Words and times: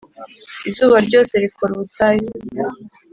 izuba 0.69 0.97
ryose 1.07 1.33
rikora 1.43 1.71
ubutayu 1.73 2.27